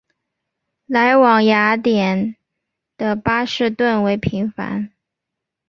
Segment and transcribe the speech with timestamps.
[0.87, 2.35] 来往雅典
[2.97, 4.91] 的巴士颇为频繁。